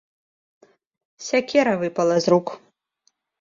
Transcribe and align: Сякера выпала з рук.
Сякера 1.25 1.75
выпала 1.83 2.17
з 2.25 2.35
рук. 2.35 2.47